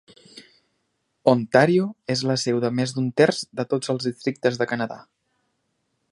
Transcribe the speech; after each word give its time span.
Ontario 1.33 1.83
és 2.13 2.23
la 2.31 2.37
seu 2.45 2.61
de 2.63 2.71
més 2.79 2.93
d'un 2.95 3.09
terç 3.23 3.41
de 3.61 3.67
tots 3.75 3.91
els 3.95 4.09
districtes 4.09 4.61
de 4.63 4.69
Canadà. 4.73 4.99